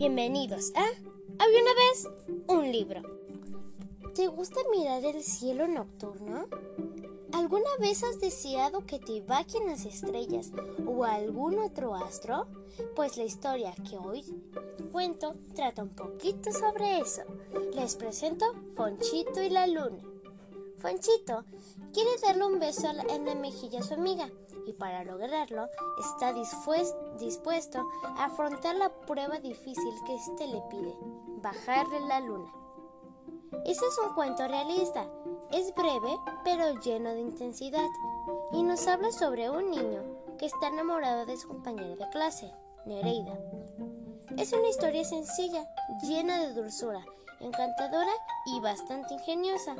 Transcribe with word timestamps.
Bienvenidos 0.00 0.72
a 0.76 0.86
Había 1.38 1.60
una 1.60 1.74
vez 1.74 2.08
un 2.46 2.72
libro. 2.72 3.02
¿Te 4.14 4.28
gusta 4.28 4.58
mirar 4.74 5.04
el 5.04 5.22
cielo 5.22 5.68
nocturno? 5.68 6.46
¿Alguna 7.34 7.68
vez 7.78 8.02
has 8.02 8.18
deseado 8.18 8.86
que 8.86 8.98
te 8.98 9.20
bajen 9.20 9.66
las 9.66 9.84
estrellas 9.84 10.52
o 10.86 11.04
algún 11.04 11.58
otro 11.58 11.94
astro? 11.94 12.46
Pues 12.96 13.18
la 13.18 13.24
historia 13.24 13.74
que 13.90 13.98
hoy 13.98 14.24
cuento 14.90 15.34
trata 15.54 15.82
un 15.82 15.90
poquito 15.90 16.50
sobre 16.50 17.00
eso. 17.00 17.24
Les 17.74 17.94
presento 17.94 18.46
Fonchito 18.76 19.42
y 19.42 19.50
la 19.50 19.66
Luna. 19.66 20.02
Fonchito 20.78 21.44
quiere 21.92 22.10
darle 22.22 22.46
un 22.46 22.58
beso 22.58 22.88
en 22.88 23.26
la 23.26 23.34
mejilla 23.34 23.80
a 23.80 23.82
su 23.82 23.92
amiga 23.92 24.30
y 24.70 24.72
para 24.72 25.04
lograrlo 25.04 25.68
está 25.98 26.32
dispuesto 26.32 27.84
a 28.16 28.26
afrontar 28.26 28.76
la 28.76 28.88
prueba 28.88 29.38
difícil 29.40 29.94
que 30.06 30.14
éste 30.14 30.46
le 30.46 30.62
pide, 30.70 30.96
bajarle 31.42 32.00
la 32.06 32.20
luna. 32.20 32.52
Ese 33.66 33.84
es 33.84 33.98
un 34.06 34.14
cuento 34.14 34.46
realista, 34.46 35.10
es 35.50 35.74
breve 35.74 36.16
pero 36.44 36.80
lleno 36.80 37.10
de 37.10 37.20
intensidad 37.20 37.88
y 38.52 38.62
nos 38.62 38.86
habla 38.86 39.10
sobre 39.10 39.50
un 39.50 39.70
niño 39.70 40.02
que 40.38 40.46
está 40.46 40.68
enamorado 40.68 41.26
de 41.26 41.36
su 41.36 41.48
compañera 41.48 41.96
de 41.96 42.08
clase, 42.10 42.52
Nereida. 42.86 43.38
Es 44.38 44.52
una 44.52 44.68
historia 44.68 45.04
sencilla, 45.04 45.68
llena 46.02 46.38
de 46.38 46.54
dulzura 46.54 47.04
encantadora 47.40 48.12
y 48.46 48.60
bastante 48.60 49.14
ingeniosa, 49.14 49.74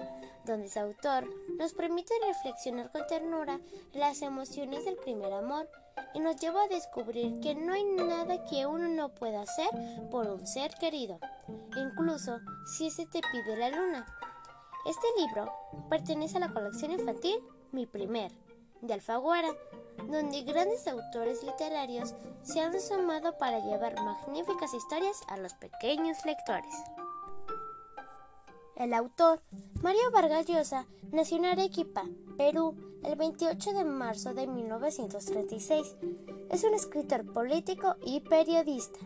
donde 0.45 0.69
su 0.69 0.81
autor 0.81 1.29
nos 1.59 1.73
permite 1.75 2.15
reflexionar 2.27 2.91
con 2.91 3.07
ternura 3.07 3.61
las 3.93 4.23
emociones 4.23 4.85
del 4.85 4.97
primer 4.97 5.33
amor 5.33 5.69
y 6.15 6.21
nos 6.21 6.37
lleva 6.37 6.65
a 6.65 6.69
descubrir 6.69 7.41
que 7.41 7.55
no 7.55 7.73
hay 7.73 7.85
nada 7.85 8.45
que 8.45 8.67
uno 8.67 8.89
no 8.89 9.11
pueda 9.11 9.43
hacer 9.43 9.71
por 10.11 10.27
un 10.29 10.47
ser 10.47 10.75
querido, 10.75 11.19
incluso 11.77 12.39
si 12.67 12.89
ese 12.89 13.07
te 13.07 13.21
pide 13.21 13.57
la 13.57 13.71
luna. 13.71 14.07
Este 14.87 15.07
libro 15.19 15.53
pertenece 15.89 16.39
a 16.39 16.41
la 16.41 16.53
colección 16.53 16.93
infantil 16.93 17.39
Mi 17.71 17.87
Primer, 17.87 18.33
de 18.81 18.95
Alfaguara, 18.95 19.51
donde 20.09 20.43
grandes 20.43 20.87
autores 20.89 21.43
literarios 21.43 22.15
se 22.43 22.61
han 22.61 22.81
sumado 22.81 23.37
para 23.37 23.61
llevar 23.61 23.95
magníficas 24.03 24.73
historias 24.73 25.21
a 25.29 25.37
los 25.37 25.53
pequeños 25.55 26.25
lectores. 26.25 26.75
El 28.81 28.95
autor, 28.95 29.43
Mario 29.83 30.11
Vargas 30.11 30.47
Llosa, 30.47 30.87
nació 31.13 31.37
en 31.37 31.45
Arequipa, 31.45 32.05
Perú, 32.39 32.75
el 33.05 33.15
28 33.15 33.75
de 33.75 33.85
marzo 33.85 34.33
de 34.33 34.47
1936. 34.47 35.97
Es 36.49 36.65
un 36.65 36.73
escritor 36.73 37.31
político 37.31 37.97
y 38.07 38.21
periodista. 38.21 38.99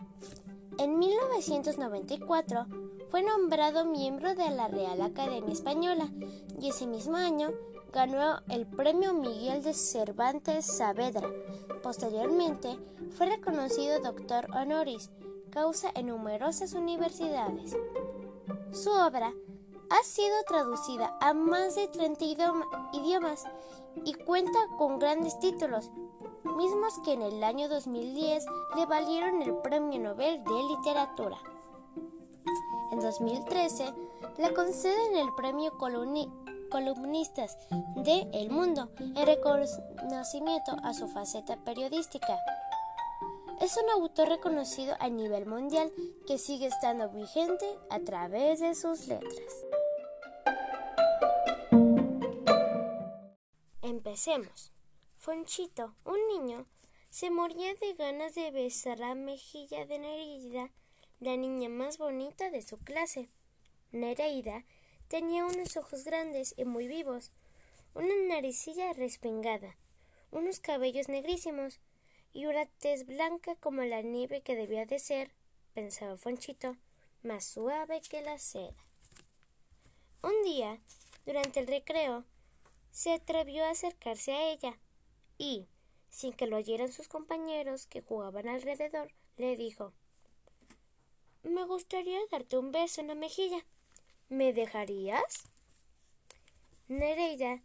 En 0.77 0.97
1994 0.97 2.67
fue 3.11 3.21
nombrado 3.21 3.83
miembro 3.83 4.33
de 4.33 4.49
la 4.49 4.69
Real 4.69 5.01
Academia 5.01 5.51
Española 5.51 6.07
y 6.57 6.69
ese 6.69 6.87
mismo 6.87 7.17
año 7.17 7.51
ganó 7.91 8.39
el 8.47 8.65
Premio 8.65 9.13
Miguel 9.13 9.61
de 9.61 9.73
Cervantes 9.73 10.67
Saavedra. 10.67 11.27
Posteriormente 11.83 12.79
fue 13.17 13.25
reconocido 13.25 13.99
doctor 13.99 14.47
honoris 14.55 15.09
causa 15.49 15.91
en 15.95 16.07
numerosas 16.07 16.75
universidades. 16.75 17.75
Su 18.71 18.91
obra 18.91 19.33
ha 19.89 20.03
sido 20.03 20.35
traducida 20.47 21.17
a 21.21 21.33
más 21.33 21.75
de 21.75 21.87
30 21.87 22.25
idiomas 22.93 23.43
y 24.03 24.13
cuenta 24.13 24.59
con 24.77 24.99
grandes 24.99 25.39
títulos, 25.39 25.91
mismos 26.43 26.93
que 27.03 27.13
en 27.13 27.21
el 27.21 27.43
año 27.43 27.69
2010 27.69 28.45
le 28.75 28.85
valieron 28.85 29.41
el 29.41 29.55
Premio 29.57 29.99
Nobel 29.99 30.43
de 30.43 30.63
Literatura. 30.63 31.37
En 32.91 32.99
2013 32.99 33.93
le 34.37 34.53
conceden 34.53 35.15
el 35.15 35.33
Premio 35.35 35.77
Columnistas 36.69 37.57
de 37.95 38.27
El 38.33 38.49
Mundo 38.49 38.89
en 38.99 39.25
reconocimiento 39.25 40.75
a 40.83 40.93
su 40.93 41.07
faceta 41.07 41.57
periodística. 41.63 42.37
Es 43.61 43.77
un 43.77 43.89
autor 43.89 44.27
reconocido 44.27 44.95
a 44.99 45.09
nivel 45.09 45.45
mundial 45.45 45.91
que 46.27 46.37
sigue 46.37 46.67
estando 46.67 47.09
vigente 47.09 47.65
a 47.89 47.99
través 47.99 48.59
de 48.59 48.75
sus 48.75 49.07
letras. 49.07 49.65
Empecemos. 54.15 54.71
Fonchito, 55.17 55.93
un 56.05 56.15
niño, 56.29 56.65
se 57.09 57.29
moría 57.29 57.75
de 57.75 57.95
ganas 57.95 58.33
de 58.33 58.49
besar 58.49 58.97
la 58.97 59.13
mejilla 59.13 59.85
de 59.85 59.99
Nereida, 59.99 60.71
la 61.19 61.35
niña 61.35 61.67
más 61.67 61.97
bonita 61.97 62.49
de 62.49 62.61
su 62.61 62.77
clase. 62.77 63.27
Nereida 63.91 64.63
tenía 65.09 65.45
unos 65.45 65.75
ojos 65.75 66.05
grandes 66.05 66.53
y 66.55 66.63
muy 66.63 66.87
vivos, 66.87 67.33
una 67.93 68.15
naricilla 68.29 68.93
respingada, 68.93 69.75
unos 70.31 70.61
cabellos 70.61 71.09
negrísimos 71.09 71.81
y 72.31 72.45
una 72.45 72.67
tez 72.67 73.05
blanca 73.05 73.57
como 73.57 73.81
la 73.81 74.01
nieve 74.01 74.39
que 74.39 74.55
debía 74.55 74.85
de 74.85 74.99
ser, 74.99 75.29
pensaba 75.73 76.15
Fonchito, 76.15 76.77
más 77.21 77.43
suave 77.43 77.99
que 77.99 78.21
la 78.21 78.39
seda. 78.39 78.77
Un 80.23 80.41
día, 80.45 80.79
durante 81.25 81.59
el 81.59 81.67
recreo, 81.67 82.23
se 82.95 83.11
atrevió 83.11 83.65
a 83.65 83.71
acercarse 83.71 84.31
a 84.31 84.51
ella 84.51 84.79
y, 85.37 85.67
sin 86.09 86.31
que 86.31 86.47
lo 86.47 86.55
oyeran 86.55 86.93
sus 86.93 87.09
compañeros 87.09 87.87
que 87.87 88.01
jugaban 88.01 88.47
alrededor, 88.47 89.11
le 89.35 89.57
dijo 89.57 89.91
Me 91.43 91.65
gustaría 91.65 92.17
darte 92.31 92.57
un 92.57 92.71
beso 92.71 93.01
en 93.01 93.07
la 93.07 93.15
mejilla. 93.15 93.65
¿Me 94.29 94.53
dejarías? 94.53 95.43
Nereida, 96.87 97.61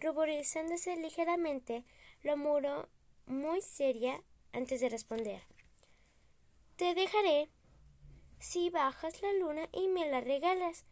ruborizándose 0.00 0.96
ligeramente, 0.96 1.84
lo 2.22 2.38
muró 2.38 2.88
muy 3.26 3.60
seria 3.60 4.22
antes 4.54 4.80
de 4.80 4.88
responder. 4.88 5.42
Te 6.76 6.94
dejaré 6.94 7.50
si 8.38 8.70
bajas 8.70 9.20
la 9.20 9.32
luna 9.34 9.68
y 9.72 9.88
me 9.88 10.10
la 10.10 10.22
regalas, 10.22 10.86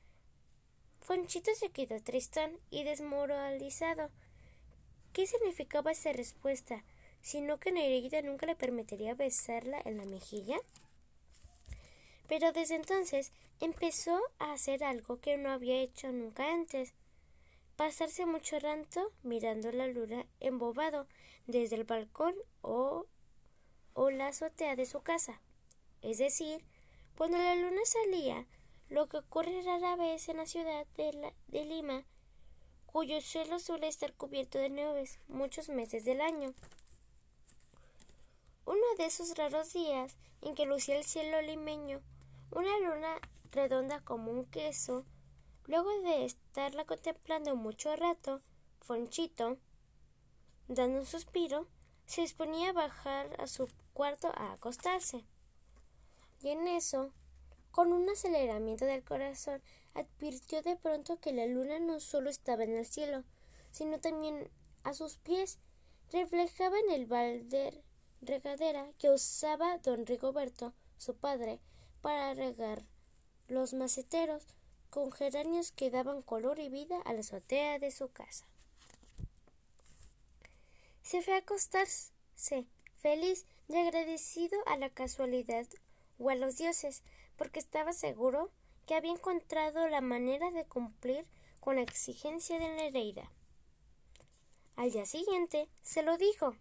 Fonchito 1.07 1.55
se 1.55 1.71
quedó 1.71 2.03
tristón 2.03 2.59
y 2.69 2.83
desmoralizado. 2.83 4.11
¿Qué 5.13 5.29
significaba 5.29 5.93
esa 5.93 6.13
respuesta? 6.13 6.83
¿Sino 7.23 7.61
que 7.61 7.71
Nereida 7.71 8.23
nunca 8.23 8.45
le 8.45 8.57
permitiría 8.57 9.15
besarla 9.15 9.81
en 9.85 9.99
la 9.99 10.05
mejilla? 10.05 10.57
Pero 12.27 12.51
desde 12.51 12.75
entonces 12.75 13.31
empezó 13.61 14.21
a 14.41 14.53
hacer 14.53 14.83
algo 14.83 15.21
que 15.21 15.39
no 15.39 15.51
había 15.51 15.81
hecho 15.81 16.11
nunca 16.11 16.53
antes. 16.53 16.93
Pasarse 17.77 18.27
mucho 18.27 18.59
rato 18.59 19.13
mirando 19.23 19.71
la 19.71 19.87
luna 19.87 20.27
embobado 20.41 21.07
desde 21.47 21.77
el 21.77 21.85
balcón 21.85 22.35
o, 22.63 23.07
o 23.95 24.11
la 24.11 24.27
azotea 24.27 24.75
de 24.75 24.87
su 24.87 25.01
casa. 25.03 25.41
Es 26.03 26.19
decir, 26.19 26.65
cuando 27.17 27.39
la 27.39 27.55
luna 27.55 27.83
salía, 27.85 28.45
lo 28.89 29.09
que 29.09 29.19
ocurre 29.19 29.63
rara 29.63 29.97
vez 29.97 30.29
en 30.29 30.37
la 30.37 30.47
ciudad 30.47 30.87
de, 30.97 31.33
de 31.49 31.65
Lima, 31.65 32.05
cuyo 32.87 33.21
suelo 33.21 33.59
suele 33.59 33.89
estar 33.89 34.15
cubierto 34.15 34.59
de 34.59 34.71
nubes 34.71 35.19
muchos 35.29 35.69
meses 35.69 36.05
del 36.05 36.21
año. 36.21 36.55
Uno 38.65 38.85
de 38.99 39.07
esos 39.07 39.37
raros 39.37 39.73
días 39.73 40.17
en 40.41 40.55
que 40.55 40.67
lucía 40.67 40.97
el 40.97 41.05
cielo 41.05 41.43
limeño, 41.43 42.01
una 42.51 42.79
luna 42.79 43.21
redonda 43.53 44.01
como 44.01 44.31
un 44.31 44.45
queso, 44.47 45.05
luego 45.67 45.91
de 46.03 46.25
estarla 46.25 46.85
contemplando 46.85 47.57
mucho 47.57 47.95
rato, 47.97 48.41
Fonchito, 48.81 49.59
dando 50.69 51.01
un 51.01 51.07
suspiro, 51.07 51.67
se 52.07 52.21
disponía 52.21 52.71
a 52.71 52.73
bajar 52.73 53.35
a 53.41 53.47
su 53.47 53.69
cuarto 53.93 54.29
a 54.35 54.53
acostarse. 54.53 55.25
Y 56.41 56.51
en 56.51 56.69
eso 56.69 57.11
con 57.77 57.93
un 57.93 58.09
aceleramiento 58.09 58.87
del 58.87 59.05
corazón, 59.05 59.61
advirtió 59.93 60.63
de 60.63 60.77
pronto 60.77 61.21
que 61.21 61.35
la 61.35 61.45
luna 61.45 61.79
no 61.79 62.01
solo 62.01 62.31
estaba 62.31 62.65
en 62.65 62.75
el 62.75 62.87
cielo, 62.87 63.23
sino 63.71 64.01
también 64.01 64.49
a 64.83 64.95
sus 64.95 65.19
pies, 65.19 65.59
reflejaba 66.11 66.79
en 66.79 66.91
el 66.93 67.05
balde 67.05 67.83
regadera 68.23 68.91
que 68.99 69.11
usaba 69.11 69.77
don 69.77 70.07
Rigoberto, 70.07 70.73
su 70.97 71.17
padre, 71.17 71.61
para 72.01 72.33
regar 72.33 72.83
los 73.47 73.75
maceteros 73.75 74.43
con 74.89 75.13
geranios 75.13 75.71
que 75.71 75.91
daban 75.91 76.23
color 76.23 76.59
y 76.59 76.71
vida 76.71 76.99
a 77.05 77.13
la 77.13 77.21
azotea 77.21 77.79
de 77.79 77.91
su 77.91 78.09
casa. 78.09 78.47
Se 81.03 81.21
fue 81.21 81.35
a 81.35 81.41
acostarse, 81.41 82.65
feliz 83.03 83.45
y 83.69 83.77
agradecido 83.77 84.59
a 84.65 84.79
la 84.79 84.89
casualidad 84.89 85.67
o 86.19 86.31
a 86.31 86.37
los 86.37 86.57
dioses, 86.57 87.03
porque 87.37 87.59
estaba 87.59 87.93
seguro 87.93 88.51
que 88.87 88.95
había 88.95 89.13
encontrado 89.13 89.89
la 89.89 90.01
manera 90.01 90.51
de 90.51 90.65
cumplir 90.67 91.27
con 91.61 91.77
la 91.77 91.83
exigencia 91.83 92.59
de 92.59 92.69
Nereida. 92.69 93.31
Al 94.77 94.93
día 94.93 95.07
siguiente 95.07 95.69
se 95.83 96.03
lo 96.03 96.17
dijo, 96.17 96.55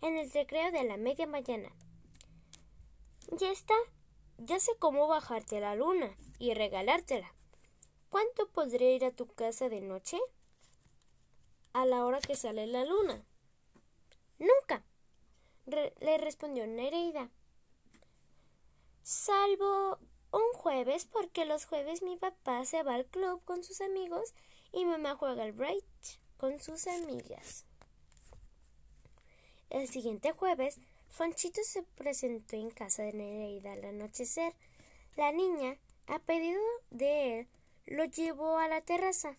en 0.00 0.16
el 0.16 0.30
recreo 0.30 0.70
de 0.70 0.84
la 0.84 0.96
media 0.96 1.26
mañana. 1.26 1.70
Ya 3.32 3.50
está, 3.50 3.74
Ya 4.38 4.60
sé 4.60 4.72
cómo 4.78 5.08
bajarte 5.08 5.58
a 5.58 5.60
la 5.60 5.74
luna 5.74 6.16
y 6.38 6.54
regalártela. 6.54 7.34
¿Cuánto 8.08 8.48
podré 8.48 8.94
ir 8.94 9.04
a 9.04 9.10
tu 9.10 9.26
casa 9.26 9.68
de 9.68 9.80
noche? 9.80 10.18
A 11.72 11.84
la 11.84 12.06
hora 12.06 12.20
que 12.20 12.36
sale 12.36 12.66
la 12.68 12.84
luna. 12.84 13.24
Nunca, 14.38 14.84
le 15.66 16.18
respondió 16.18 16.66
Nereida. 16.66 17.30
Salvo 19.08 19.98
un 20.32 20.52
jueves, 20.52 21.06
porque 21.06 21.46
los 21.46 21.64
jueves 21.64 22.02
mi 22.02 22.18
papá 22.18 22.66
se 22.66 22.82
va 22.82 22.92
al 22.92 23.06
club 23.06 23.42
con 23.46 23.64
sus 23.64 23.80
amigos 23.80 24.34
y 24.70 24.84
mamá 24.84 25.14
juega 25.14 25.44
al 25.44 25.52
bridge 25.52 26.20
con 26.36 26.60
sus 26.60 26.86
amigas. 26.86 27.64
El 29.70 29.88
siguiente 29.88 30.32
jueves, 30.32 30.78
Fonchito 31.08 31.62
se 31.64 31.84
presentó 31.84 32.56
en 32.56 32.68
casa 32.68 33.02
de 33.02 33.14
Nereida 33.14 33.72
al 33.72 33.84
anochecer. 33.86 34.52
La 35.16 35.32
niña, 35.32 35.78
a 36.06 36.18
pedido 36.18 36.60
de 36.90 37.40
él, 37.40 37.48
lo 37.86 38.04
llevó 38.04 38.58
a 38.58 38.68
la 38.68 38.82
terraza. 38.82 39.38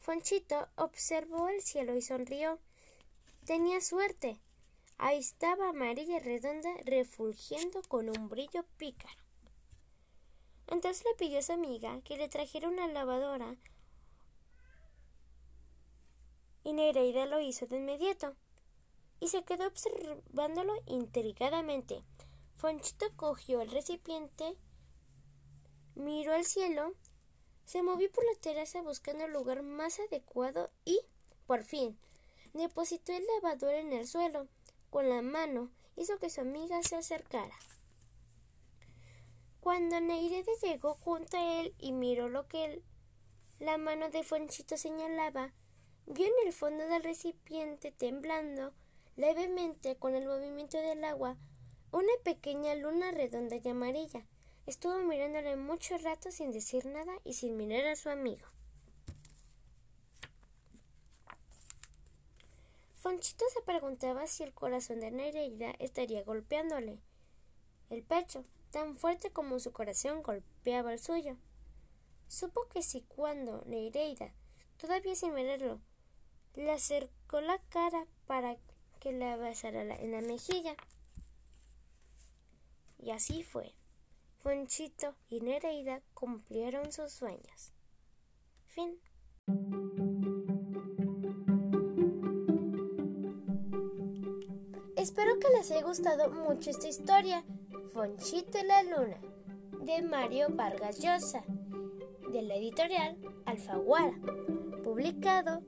Fonchito 0.00 0.66
observó 0.74 1.48
el 1.48 1.62
cielo 1.62 1.94
y 1.94 2.02
sonrió. 2.02 2.58
Tenía 3.44 3.80
suerte. 3.82 4.40
Ahí 5.02 5.16
estaba 5.16 5.70
amarilla 5.70 6.18
redonda, 6.18 6.68
refulgiendo 6.84 7.80
con 7.88 8.10
un 8.10 8.28
brillo 8.28 8.66
pícaro. 8.76 9.22
Entonces 10.66 11.04
le 11.06 11.14
pidió 11.14 11.38
a 11.38 11.42
su 11.42 11.52
amiga 11.52 12.02
que 12.02 12.18
le 12.18 12.28
trajera 12.28 12.68
una 12.68 12.86
lavadora 12.86 13.56
y 16.64 16.74
Nereida 16.74 17.24
lo 17.24 17.40
hizo 17.40 17.66
de 17.66 17.78
inmediato 17.78 18.36
y 19.20 19.28
se 19.28 19.42
quedó 19.42 19.68
observándolo 19.68 20.74
intrigadamente. 20.84 22.04
Fonchito 22.56 23.06
cogió 23.16 23.62
el 23.62 23.70
recipiente, 23.70 24.54
miró 25.94 26.34
al 26.34 26.44
cielo, 26.44 26.92
se 27.64 27.82
movió 27.82 28.12
por 28.12 28.26
la 28.26 28.38
terraza 28.38 28.82
buscando 28.82 29.24
el 29.24 29.32
lugar 29.32 29.62
más 29.62 29.98
adecuado 29.98 30.68
y, 30.84 31.00
por 31.46 31.64
fin, 31.64 31.98
depositó 32.52 33.14
el 33.14 33.24
lavador 33.26 33.72
en 33.72 33.94
el 33.94 34.06
suelo. 34.06 34.46
Con 34.90 35.08
la 35.08 35.22
mano 35.22 35.70
hizo 35.96 36.18
que 36.18 36.30
su 36.30 36.40
amiga 36.40 36.82
se 36.82 36.96
acercara. 36.96 37.54
Cuando 39.60 40.00
Neirede 40.00 40.52
llegó 40.62 40.94
junto 40.94 41.36
a 41.36 41.60
él 41.60 41.74
y 41.78 41.92
miró 41.92 42.28
lo 42.28 42.48
que 42.48 42.82
la 43.60 43.78
mano 43.78 44.10
de 44.10 44.24
Fonchito 44.24 44.76
señalaba, 44.76 45.52
vio 46.06 46.26
en 46.26 46.46
el 46.46 46.52
fondo 46.52 46.86
del 46.88 47.04
recipiente 47.04 47.92
temblando 47.92 48.72
levemente 49.16 49.96
con 49.96 50.14
el 50.14 50.26
movimiento 50.26 50.78
del 50.78 51.04
agua 51.04 51.36
una 51.92 52.12
pequeña 52.24 52.74
luna 52.74 53.10
redonda 53.10 53.56
y 53.56 53.68
amarilla. 53.68 54.24
Estuvo 54.66 54.98
mirándole 55.00 55.56
mucho 55.56 55.98
rato 55.98 56.30
sin 56.30 56.52
decir 56.52 56.86
nada 56.86 57.12
y 57.24 57.34
sin 57.34 57.56
mirar 57.56 57.86
a 57.86 57.96
su 57.96 58.08
amigo. 58.08 58.46
Fonchito 63.00 63.46
se 63.54 63.62
preguntaba 63.62 64.26
si 64.26 64.42
el 64.42 64.52
corazón 64.52 65.00
de 65.00 65.10
Nereida 65.10 65.72
estaría 65.78 66.22
golpeándole 66.22 66.98
el 67.88 68.02
pecho, 68.02 68.44
tan 68.70 68.98
fuerte 68.98 69.30
como 69.30 69.58
su 69.58 69.72
corazón 69.72 70.22
golpeaba 70.22 70.92
el 70.92 70.98
suyo. 70.98 71.36
Supo 72.28 72.68
que 72.68 72.82
si 72.82 73.00
cuando 73.00 73.64
Nereida, 73.64 74.32
todavía 74.76 75.16
sin 75.16 75.32
mirarlo, 75.32 75.80
le 76.54 76.70
acercó 76.70 77.40
la 77.40 77.58
cara 77.70 78.06
para 78.26 78.58
que 79.00 79.12
le 79.12 79.34
besara 79.38 79.80
en 79.80 80.12
la 80.12 80.20
mejilla. 80.20 80.76
Y 82.98 83.12
así 83.12 83.42
fue. 83.42 83.74
Fonchito 84.42 85.16
y 85.30 85.40
Nereida 85.40 86.02
cumplieron 86.12 86.92
sus 86.92 87.12
sueños. 87.12 87.72
Fin. 88.66 89.00
Espero 95.00 95.38
que 95.38 95.48
les 95.56 95.70
haya 95.70 95.80
gustado 95.80 96.30
mucho 96.30 96.68
esta 96.68 96.86
historia. 96.86 97.42
Fonchito 97.94 98.58
y 98.58 98.66
la 98.66 98.82
Luna, 98.82 99.16
de 99.80 100.02
Mario 100.02 100.48
Vargas 100.50 100.98
Llosa, 100.98 101.42
de 102.30 102.42
la 102.42 102.56
editorial 102.56 103.16
Alfaguara, 103.46 104.12
publicado 104.84 105.62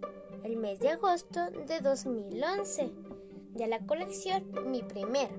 el 0.44 0.58
mes 0.58 0.80
de 0.80 0.90
agosto 0.90 1.50
de 1.50 1.80
2011, 1.80 2.92
de 3.54 3.66
la 3.68 3.78
colección 3.86 4.44
Mi 4.70 4.82
Primer. 4.82 5.30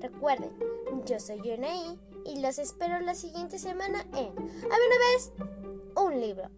Recuerden, 0.00 0.50
yo 1.06 1.20
soy 1.20 1.40
Yonaí 1.44 1.96
y 2.26 2.40
los 2.40 2.58
espero 2.58 2.98
la 2.98 3.14
siguiente 3.14 3.60
semana 3.60 4.00
en 4.14 4.32
Había 4.36 4.86
una 4.88 4.98
vez 5.14 5.32
un 5.94 6.20
libro. 6.20 6.50